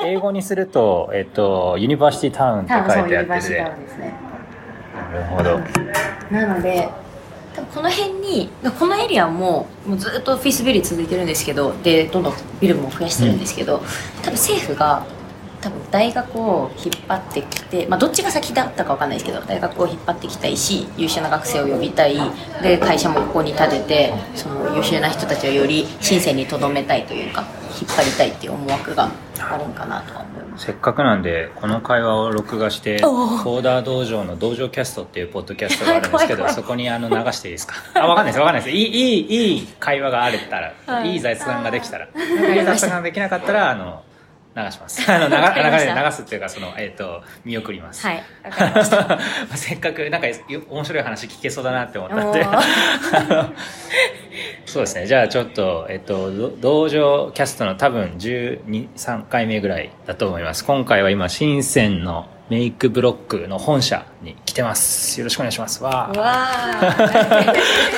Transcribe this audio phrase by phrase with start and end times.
[0.00, 3.58] 英語にすると、えっと、ユニバーシティタウンって書いてあってすね。
[5.12, 5.58] なるほど。
[6.30, 6.88] なので
[7.54, 13.78] 多分この辺にこのエリアももうずっとオフィスビル続いてるんですけどでどんどんビルも増やしてるんですけど、
[14.22, 15.04] 多分政府が
[15.60, 22.16] 多分大学を引っ張ってきて、まあ、どっちが先だったかわかんないですけど大学を引っ張ってきたいし優秀な学生を呼びたい。
[22.62, 27.44] で会社もここに建ててその優秀な人たちをより深センにとどめたいというか
[27.80, 29.10] 引っ張りたいっていう思惑が
[29.40, 30.66] あるんかなとは思います。
[30.66, 37.74] せっかくなんでこの会話を録画してコーダー道場の道場キャストっていうポッドキャストがあるんですけどそこにあの流していいですか？
[37.94, 38.76] あわかんないですわかんないです。
[38.76, 41.12] いいいいいい会話があれたら、はい。
[41.12, 42.06] い、い雑談ができたら。
[42.06, 44.02] いい雑談ができなかったらあの
[44.64, 45.10] 流します。
[45.10, 45.94] あの流わかりました。
[45.94, 49.18] 流流すっていうかその、えっと見送ります、はいわか
[49.56, 50.36] せっかくなんかよ
[50.68, 52.46] 面白い話聞けそうだなって思ったんで。
[54.66, 55.06] そうですね。
[55.06, 60.64] じゃあちょっと、えっと、ど道場キャストの多分123回目ぐらいだと思います。
[60.64, 65.20] 今回は今深センのメイクブロックの本社に来てます。
[65.20, 65.82] よろしくお願いします。
[65.82, 66.48] わうわ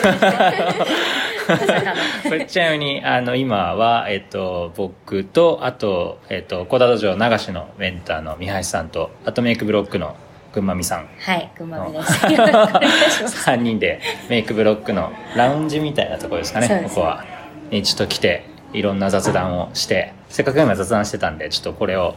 [0.02, 0.86] ー
[1.48, 10.16] まさかのこれちなみにあの今は、えっと、僕とあと、えっと、小田道場流しのメンターの三橋さんとあとメイクブロックの
[10.52, 11.08] 群馬美さん。
[11.18, 16.94] はい群馬美ですよろしくお願いします3人でメイクブロックのラウンジみたいなところですかねそうです。
[16.94, 17.24] ここは。
[17.70, 22.14] にちょっと来ていろんな雑談をしてせっかく今雑談してたんでちょっとこれを、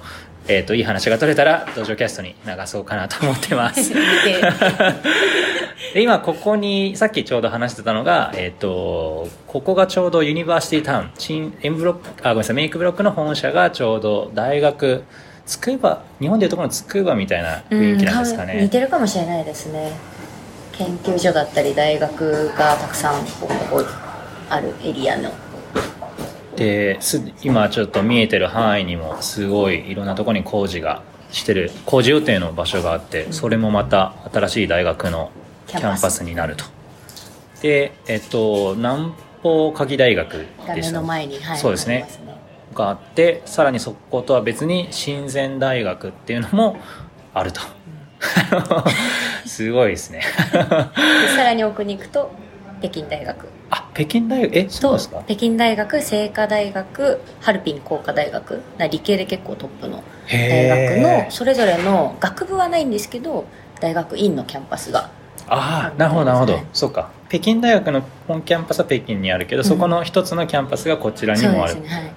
[0.48, 3.94] えっといい話が取れたら道場キャストに流そうかなと思ってます。
[5.94, 11.12] で今ここにさっきちょうど話してたのが、えっとここがちょうどユニバーシティタウン。
[11.18, 15.04] 新エンブロックあごめんなさいメイクブロックの本社がちょうど大学
[15.46, 19.92] つくば日本でいうところのつくばみたいな雰囲気なんですかね、似てるかもしれないですね。
[20.72, 23.84] 研究所だったり大学がたくさんここ
[24.50, 25.32] あるエリアの
[26.56, 35.32] です今ちょっと見えてる範囲にもすごいいろんなところに工事がしてる工事予定の場所があってそれもまた新しい大学の
[35.68, 36.66] キキャンパスになると。
[37.62, 40.46] でえっと南方科技大学
[40.76, 42.08] でしたの前に、はい、そうですね。
[42.26, 42.38] ね。
[42.74, 46.78] があってさらにそことは別に親善大学っていうのも
[47.34, 47.62] あると。
[49.46, 50.22] すごいですね。
[50.52, 50.58] で
[51.36, 52.32] さらに奥に行くと
[52.80, 53.48] 北京大学。
[53.48, 53.53] あ
[53.94, 54.92] 北京大学えそう。
[54.92, 55.24] とですか？
[55.28, 58.62] 北京大学清華大学ハルピン工科大学。
[58.78, 63.46] な理系で結構トップの大学のそれぞれの学部はないんですけど
[63.80, 65.10] 大学院のキャンパスが
[65.48, 67.12] ああなるほどなるほど、はいそうか。
[67.30, 72.14] 北京大学の本キャンパスは北京にあるけど、そこの一つのキャンパスがこちらにもある、ですねはい。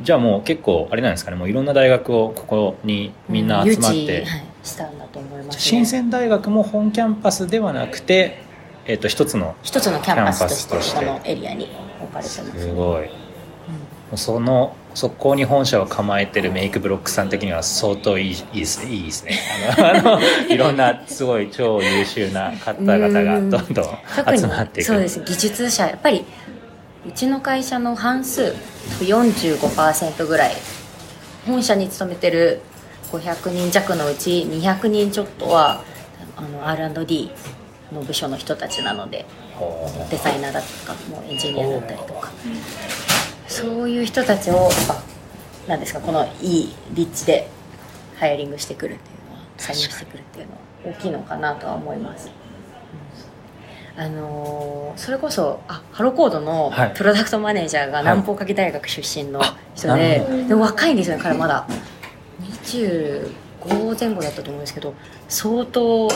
[0.00, 4.26] じゃあもう結構あれなんですかねもういろんな大学をここにみんな集まって、うん
[4.66, 8.42] したんだと思います、ね、深セン大学も本キャンパスではなくて、
[8.86, 11.68] えっと一つの一つのキャンパスとしてのエリアに
[12.00, 13.10] 置かれてますすごい。
[14.14, 18.92] そのそこに本社を構えてる Makeblock さん的には相当いいいいですね。
[18.92, 19.32] いいですね
[19.76, 23.64] あのいろんなすごい超優秀な方々がどんどん
[24.14, 24.88] 特集まっていく。
[24.88, 26.24] にそうです技術者やっぱり
[27.06, 28.54] うちの会社の半数
[29.00, 30.52] 45%ぐらい
[31.44, 32.60] 本社に勤めてる
[33.10, 35.82] 500人弱のうち200人ちょっとは
[36.36, 37.30] あの R&D
[37.92, 39.24] の部署の人たちなので
[40.10, 42.30] デザイナーだとかもうエンジニアだったりとか。
[43.48, 45.02] そういう人たちをあ
[45.68, 47.48] なんですかこのいい立地で
[48.18, 50.58] ハイアリングしてくるっていうのは採用してくるっていうのは
[50.98, 52.28] 大きいのかなとは思います。
[53.96, 54.02] うん。
[54.02, 56.94] あのーそれこそあハロコードのはい。
[56.94, 59.40] プロダクトマネージャーがはい南方科技大学出身の
[59.74, 61.66] 人で,、るほでも若いんですよね彼まだ。
[62.64, 64.94] 25前後だったと思うんですけど
[65.28, 66.08] 相当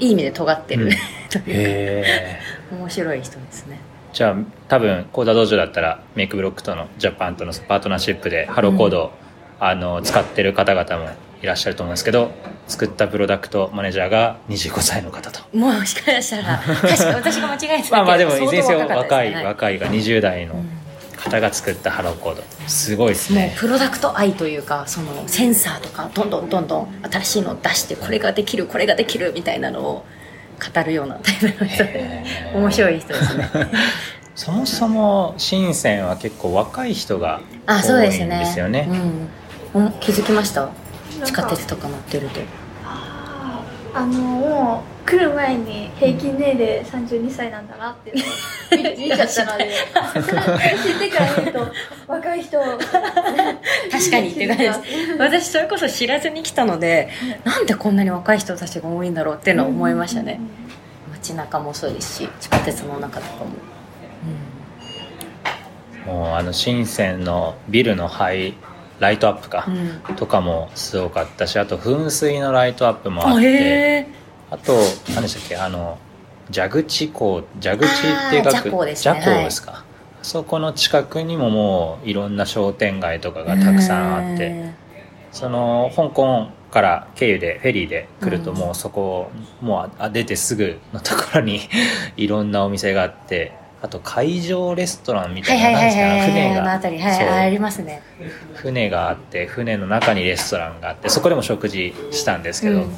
[0.00, 0.92] いい意味で尖ってる、うん。
[2.80, 3.78] 面白い人ですね。
[4.12, 4.36] じゃあ
[4.68, 9.12] 多分コーダ道場だったらメイクブロックとのジャパンとのパートナーシップでハローコードを、
[9.60, 11.10] あの使ってる方々も
[11.42, 12.32] いらっしゃると思うんですけど
[12.66, 15.40] 作ったプロダクトマネージャーが25歳の方と。
[15.56, 19.46] もうしかしたら確か私が間違えてた まあまあでもいずれにせよ若いですね。
[19.46, 20.64] 若いが20代の
[21.22, 22.42] 方が作ったハローコード。
[22.66, 23.54] すごいですね。
[23.58, 30.04] プロダクト愛というかそのセンサーとかどんどんどんどん新しいのを出してこれができるこれができるみたいなのを
[30.74, 31.84] 語るようなタイプの人。
[31.84, 32.24] で
[32.54, 33.50] 面白い人ですね。
[34.34, 38.38] そもそも深センは結構若い人があそう多いんですね。
[38.38, 38.88] ですよね。
[39.74, 40.62] うん、お気づきました？
[40.62, 40.72] か
[41.26, 42.40] 地下鉄とか乗ってると
[43.92, 49.70] あのもう来る前に平均年齢32歳なんだなっていうのを見 見ちゃったので。
[49.70, 51.72] 知ってから見ると
[52.06, 54.80] 若い人確かにって感じです。
[55.18, 57.08] 私それこそ知らずに来たので
[57.44, 60.40] なんでこんなに若い人たちが多いんだろうっていうのを思いましたね。
[61.12, 63.44] 街中もそうですし地下鉄の中とか
[66.06, 68.54] も、もうあの深センのビルのハイ
[69.00, 70.16] ライトアップか、うん。
[70.16, 74.06] とかもすごかったしあと噴水のライトアップもあっあて
[74.50, 74.72] あと
[75.14, 75.98] 何でしたっけあの
[76.52, 77.88] 蛇口港蛇口っ
[78.30, 79.84] ていうあー蛇口ですですか、
[80.22, 84.72] そこの近くにももういろんな商店街とかがたくさんあって
[85.32, 88.58] その香港から経由でフェリーで来るとうん。
[88.58, 89.30] もうそこ
[89.60, 91.60] もうあ出てすぐのところに
[92.16, 98.02] いろんなお店があってあと海上レストランみたいななんはいはいですかね船がはいね
[98.54, 102.94] 船があって船の中にレストランがあってそこでも食事したんですけど、うん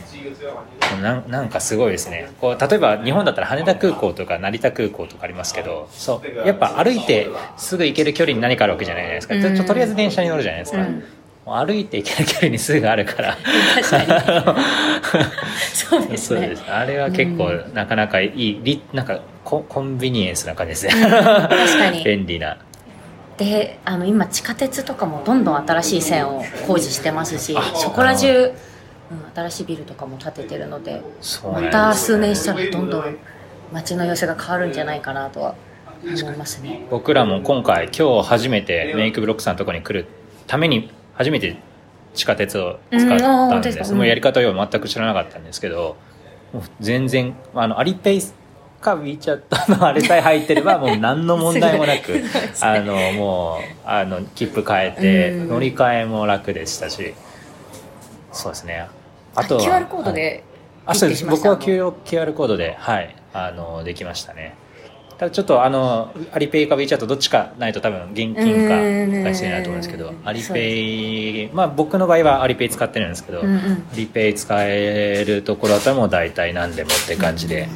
[1.00, 11.04] ななんかすごいですねこう例えば日本だったら羽田空港とか成田空港とかありますけどそうやっぱ歩いてすぐ行ける距離に何かあるわけじゃないですか、うんとりあえず電車に乗るじゃないですか、うん
[11.44, 13.36] 歩いて行ける距離にすぐあるから。
[13.74, 15.26] 確かに。
[15.74, 16.56] そうですね。
[16.68, 22.02] あれは結構、うなかなかいいりなんかココンビニエンスな感じですね、確かに。
[22.04, 22.58] 便利な。
[23.36, 28.52] であの今地下鉄とかもどんどん新しい線を工事してますしあそこら中、うん、
[29.34, 33.16] 新しいビルとかも建ててるのでそうなんですまた数年したらどんどん
[33.72, 35.54] 街の様子が変わるんじゃないかなとは
[36.04, 36.86] 思いますね。
[36.90, 40.06] 僕らも今回今日初めてメイクブロックさんのところに来る
[40.46, 41.56] ために初めて
[42.14, 43.84] 地下鉄を使ったんで本当ですか？
[43.84, 45.96] そのやり方を全く知らなかったんですけど
[46.52, 48.20] もう全然あのアリペイ
[48.80, 52.20] か WeChat のあれさえ入ってれば もう何の問題もなく
[52.60, 55.48] あのもうあの切符変えてうん。
[55.48, 57.14] 乗り換えも楽でしたし。
[58.32, 58.86] そうですね。
[59.34, 60.14] あとは QR コードはい。
[60.14, 60.42] で
[60.84, 61.24] あそうです。
[61.26, 63.14] 僕は QR, QR コードではい。
[63.34, 64.54] あのできましたね
[65.22, 73.86] ただちょっとあのアリペイか WeChat どっちかないと多分現金かうんが必要になると思うんですけどアリペイまあ僕の場合はアリペイ使ってるんですけど、うんうん。
[73.92, 77.68] アリペイ使えるところだったらもう大体何でもって感じで、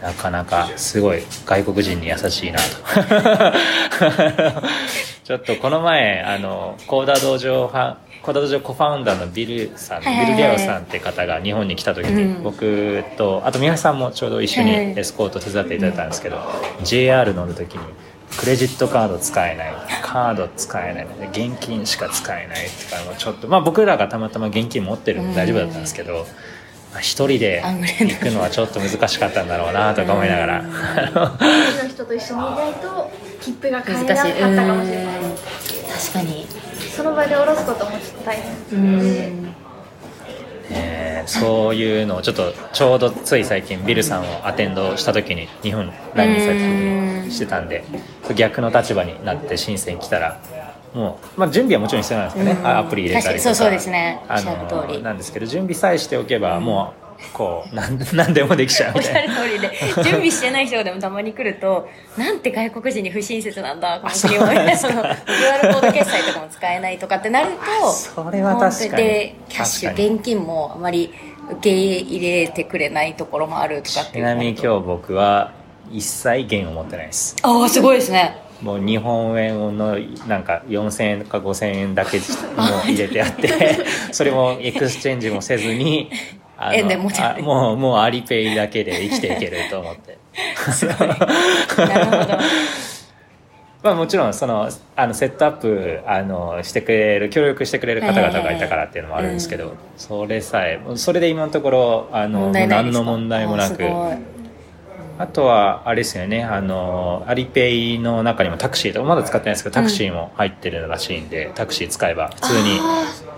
[0.00, 2.64] なかなかすごい外国人に優しいなと。
[5.24, 7.96] ちょっとこの前あのコーダ道場ファ
[8.26, 10.34] コーダ道場コファウンダーのビルさん、はいはいはい。
[10.34, 12.42] ビル・レオさんって方が日本に来た時に、うん。
[12.42, 14.98] 僕とあと宮橋さんもちょうど一緒にはい。
[14.98, 16.38] エスコート手伝っていただいたんですけど、
[16.82, 17.80] JR 乗る時に
[18.36, 26.26] クレジットカード使えないカード使えない現金しか使えないっていうかもうちょっとまあ僕らがたまたま現金持ってるんで大丈夫だったんですけど、
[26.92, 30.70] まあ一人で行くのはちょっと難しかったんだろうなとか思いながら、うん。
[30.72, 33.08] 他の人と一緒にいないと
[33.40, 35.20] 切符が買えな難しいかったかもしれない。
[35.20, 35.30] うん。
[35.32, 36.65] 確かに
[36.96, 38.52] その場で下ろすこともちょっと大変。
[38.72, 39.54] うん
[40.70, 47.84] えーそういうのをちょっとちょうどつい最近ビルさんをアテンドした時に日本来日された時にしてたんで
[48.36, 50.40] 逆の立場になって申請来たら
[50.94, 53.54] もう、まあ、準備はもちろん必要なんですけどね、アプリ入れたりとか。
[53.54, 54.22] そうそうですね。
[54.28, 54.98] あおっしゃる通り。
[54.98, 59.70] のなんですけど準備さえしておけばもうこうなん何でもできちゃうおっしゃみたいなる通りで
[60.04, 67.52] 準備してない人でもたまに来るとなんて外国人に不親切なんだこの国は QR コード決済とかも使えないとかってなる
[67.82, 71.12] とそれは確かでキャッシュ現金もあまり
[71.50, 75.52] 受け入れてくれないところもあるとかっていうちなみに今日僕は
[75.90, 77.36] 一切元を持ってないです。
[77.42, 78.42] ああすごいですね。
[78.62, 82.24] もう日本円のなんか4000円か5000円だけも
[82.84, 86.10] う入れてあってそれもエクスチェンジもせずに
[86.72, 87.42] 円で持ち歩いて。
[87.42, 90.18] あもうもうアリペイだけで生きていけると思って。
[90.72, 92.38] すごいなるほど。
[93.82, 103.84] まあもちろんそのあのセットアップあのしてくれる協力してくれる方々がいたからっていうのもあるんですけど、それさえそれで今のところあの何の問題もなく。
[105.18, 112.78] あとはあれですよねあのアリペイの中にもタクシーとかまだ使ってないですけどタクシーも入ってるらしいんで、タクシー使えば普通に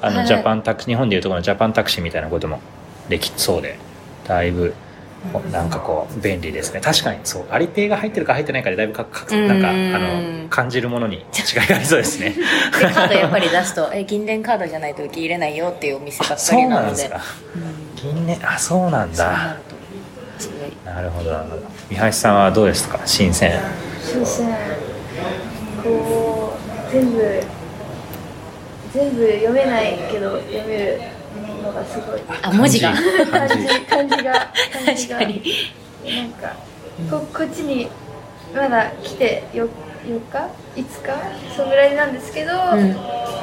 [0.03, 2.61] あのジャパンタクシー日本でいうところのジャパンタクシーみたいなことも
[3.09, 3.79] できそうで
[4.27, 4.75] だいぶ
[5.51, 6.81] なんかこう便利ですね。
[6.81, 12.31] 確かにそうアリペイが入ってるか入ってないかでだいぶかかなんかあうんの感じるものに違いがありそうですね。
[12.79, 16.97] でカードやっぱり出すとえ銀聯カードじゃないと受け入れないよっていうお店ばっかそうりなので。
[16.97, 17.23] すなんでか。
[17.97, 19.57] 銀ねあそうなんだ。
[20.85, 21.63] なるほどなるほど。
[21.91, 23.01] 三橋さんはどうですか？
[23.05, 23.59] 新鮮。
[24.05, 24.47] 新鮮。
[25.83, 26.53] こ
[26.89, 27.41] う全部
[28.95, 31.01] 全部読めないけど読める
[31.63, 32.21] のがすごい。
[32.43, 32.95] あ文字が。
[33.31, 33.67] 漢字。
[33.67, 34.33] が感じが。
[34.87, 35.43] 確かに。
[36.05, 36.55] なんか
[37.11, 37.89] ここっちに
[38.55, 39.69] まだ来て 4,
[40.07, 41.55] 4日？5日？
[41.57, 42.93] そのぐらいなんですけど、うん。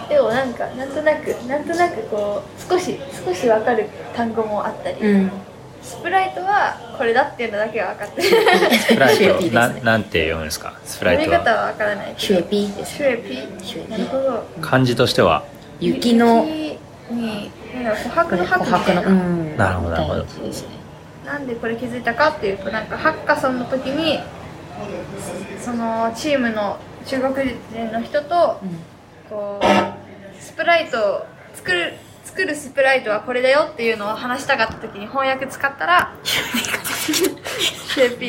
[0.10, 5.32] でもなんかなんとなくなんとなくこう少し少しわかる単語もあったり、うん。
[5.84, 8.30] スプライトはこれだっていうのだけは分かってる。
[8.80, 10.74] スプライシュエピトななんて読むんですか？
[10.84, 14.44] スプラ読み方イトはは分からないシュエピーですシュエピシュエピなるほど。
[14.62, 15.44] 漢字としては？
[15.80, 16.46] 雪の。
[16.48, 16.80] 雪
[17.14, 17.52] に
[17.84, 19.02] 琥珀の琥箔みたいな。
[19.02, 20.26] なるほどなるほど。
[21.26, 24.20] なんでこれ気づいたかっていうとなんかハッカソンの時に
[25.60, 27.34] そのチームの中国
[27.72, 28.80] 人の人とうん。
[29.30, 36.14] こうスプライトを作る作るスプライトはこれだよっていうのを話したかった時に翻訳使ったら
[37.06, 38.20] CP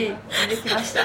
[0.48, 1.00] できました。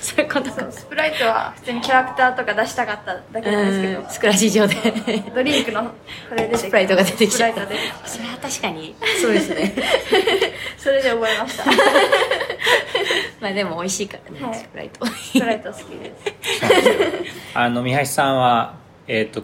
[0.00, 0.70] そういうことか。
[0.70, 4.10] スプライトは普通にキャラクターとか出したかっただけなんですけど。
[4.10, 4.74] スクラッチ上で。
[5.34, 5.82] ドリンクの
[6.28, 7.62] これ出てスプライトが出てきちゃった。
[7.62, 8.94] スプライトが出てきたそれは確かに。
[9.20, 9.74] そうですね。
[10.78, 11.64] それで覚えました。
[13.40, 14.54] まあでも美味しいからね、はい。
[14.54, 15.06] スプライト。
[15.06, 17.48] スプライト好きです。
[17.54, 18.74] あの三橋さんは
[19.06, 19.42] えっ、と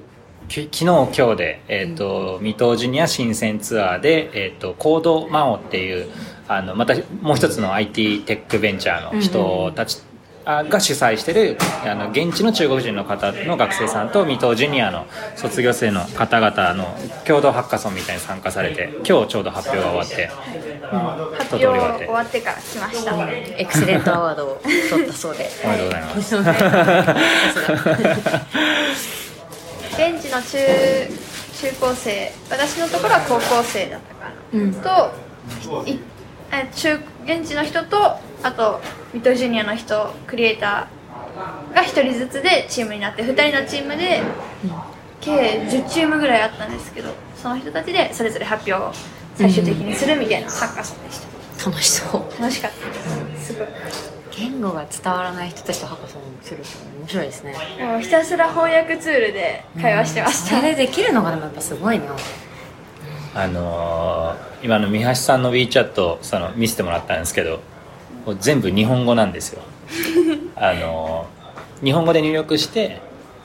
[0.49, 6.09] き昨日今日で、えーと水戸ジュニア新鮮ツアーで、えー、とコードマオっていう
[6.49, 10.03] あのまたもう一つの IT テックベンチャーの人たち、
[10.45, 16.85] あが主催してるあの現地の中国人の方の学生さんと水戸ジュニアの卒業生の方々の
[17.27, 20.27] 共同ハッカソンみたいに参加されて今日ちょうど発表が終わって、
[21.39, 23.31] 発表終わってから来ました。
[23.31, 24.61] エクセレントアワードを
[24.91, 25.49] 取ったそうで。
[25.65, 26.35] おめでとうございます。
[29.95, 30.59] 現地の中
[31.55, 34.75] 中高生私のところは高校生だったかな、うん。
[34.75, 35.15] と
[35.89, 35.99] い
[36.53, 38.81] え中現地の人とあと
[39.13, 44.23] 水戸ジュニアの人クリエイターが1人ずつでチームになって2人のチームで
[45.21, 48.93] 計10チームぐらいあったんですけどその人たちでそれぞれ発表を
[49.35, 51.21] 最終的にするみたいなハッカソンでし
[51.59, 52.41] た、楽しそう。
[52.41, 53.25] 楽しかった。
[53.27, 53.69] ですすごい。
[54.37, 56.69] 言語が伝わらない人たちとハッカソンするって
[57.01, 57.55] 面白いですね。
[57.81, 62.07] もうひたすら翻訳ツールで会話してました、それでできるのがでもやっぱすごいな
[63.35, 67.61] あのー今の三橋さんの WeChat その見せてもらったんですけど
[68.41, 69.61] 全部日本語なんですよ。
[70.57, 73.01] あのー日本語で入力して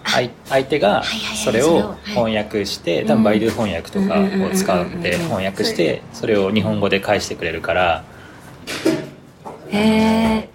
[0.05, 1.03] 相相手が
[1.43, 8.03] それを翻訳して多分バイドゥ翻訳とかを使って翻訳してそれを日本語で返してくれるから。
[9.71, 10.49] へえ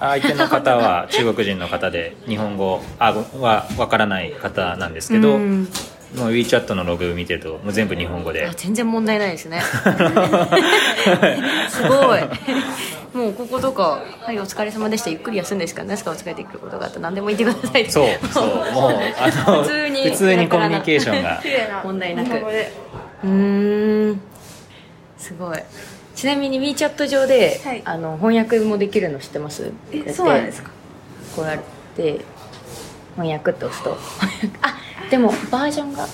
[0.00, 5.68] 相手の方は中国人の方で日本語あごはわからない方なんですけど、うん
[6.16, 8.46] もう WeChat のログ見てるともう全部日本語で。
[8.46, 9.60] あ全然問題ないですね。
[11.68, 12.20] すごい。
[13.14, 15.10] もうこことか「はいお疲れ様でした。
[15.10, 18.46] ゆっくり休んでですから何すかお疲れできることがあったら何でも言ってください」そうそう。
[18.46, 21.42] もうあの 普通に普通にコミュニケーションが。
[21.84, 22.30] 問題なく。
[22.30, 24.20] うーん。
[25.18, 25.58] すごい。
[26.14, 27.82] ちなみに WeChat 上で、はい。
[27.84, 29.70] あの翻訳もできるの知ってます？
[29.92, 30.70] えそうなんですか。
[31.36, 31.58] こうやっ
[31.96, 32.20] て
[33.18, 33.96] 翻訳って押すと？
[34.62, 34.74] あ
[35.10, 36.06] でもバージョンが。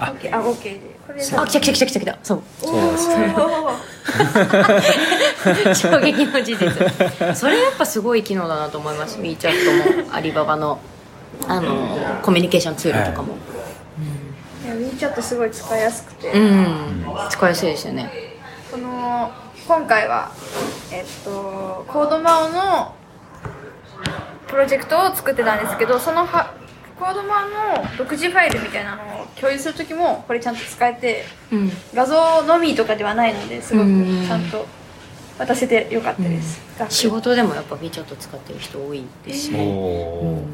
[0.00, 0.80] オッケーあオッケーで。
[1.06, 2.18] これあ来た来た来た来た来た。
[2.22, 2.42] そう。
[2.60, 2.96] そうで
[5.74, 7.36] す 衝撃の事実。
[7.36, 9.18] それやっぱすごい機能だなと思います。
[9.18, 10.78] WeChat もアリババの
[11.46, 13.34] あのコミュニケーションツールとかも、
[14.64, 17.04] いや WeChat すごい使いやすくて、うん。
[17.30, 18.10] 使いやすいですよね。
[18.70, 19.30] この
[19.66, 20.30] 今回は
[20.90, 22.94] えっとコードマオの
[24.50, 26.54] プロジェクトを作ってたんですけどそのは
[26.98, 31.70] コードマオの独自ファイルみたいなのを共有する時もこれちゃんと使えてうん。
[31.94, 34.26] 画像のみとかではないのですごくうん。
[34.26, 34.66] ちゃんと
[35.38, 40.44] 渡せてよかったです、楽仕事でもやっぱ WeChat 使ってる人多いですしおね、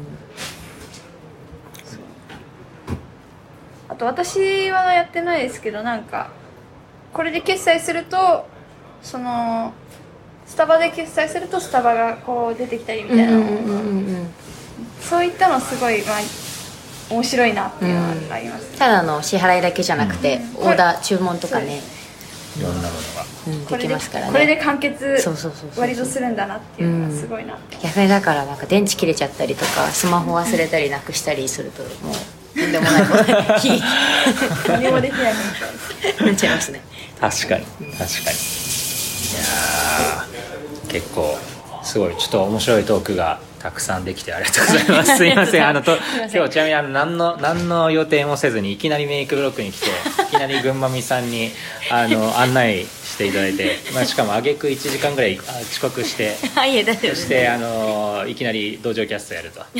[3.89, 6.29] おあと私はやってないですけどなんか
[7.13, 8.47] これで決済すると
[9.01, 9.73] その
[10.47, 13.39] スタバで決済するとスタバがこう出てきたりみたいな。
[15.01, 16.17] そういったのすごい、まあ、
[17.13, 20.67] 面白いなっていうのがあります、ただの支払いだけじゃなくて、うん。
[20.69, 21.81] オーダー注文とかね、
[22.57, 23.25] いろんなものが。
[23.47, 24.31] うんでこれできますからね。
[24.33, 33.83] これで完結そうそうそうそう割とするんだなっていうのがすごいなって、逆にだからなんか電池切れちゃったりとかスマホ忘れたりなくしたりするともうとんでもないこ とに悲劇
[34.67, 35.39] 何もできないみ
[36.17, 36.81] たいなっちゃいますね。
[37.21, 38.37] 確かに確かに。
[39.27, 40.26] いやー
[40.97, 41.37] 結構
[41.83, 45.17] すごいちょっと面白いトークがたくさんできてありがとうございます。
[45.17, 45.67] すいません。
[45.67, 45.95] あのと
[46.33, 51.51] 今日ちなみにあの何の何の予定もせずにいきなりメイクブロックに来ていきなり群馬美さんに
[51.91, 52.85] あの案内
[53.17, 59.65] していただいて、 まあ、しかも挙句1時間ぐらいあ遅刻して はいそしてあのいきなり道場キャストやると。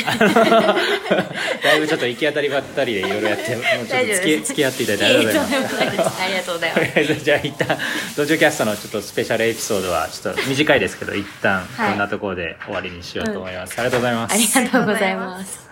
[1.63, 6.22] だいぶちょっと行き当たりばったりでいろいろやってもうちょっと付き付き合っていただいてありがとうございます。
[6.22, 7.24] ありがとうございます。
[7.24, 7.77] じゃあ一旦
[8.15, 11.89] 道場キャストのちょっとスペシャルエピソードはちょっと短いですけど一旦はい。
[11.91, 14.58] こんなところで終わりにしようと思います、ありがとうございます。
[14.58, 15.67] ありがとうございます